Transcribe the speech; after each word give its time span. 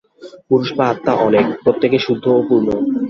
পুরুষ 0.47 0.69
বা 0.77 0.85
আত্মা 0.87 1.13
অনেক, 1.27 1.45
প্রত্যেকেই 1.63 2.05
শুদ্ধ 2.05 2.25
ও 2.29 2.41
পূর্ণ। 2.47 2.67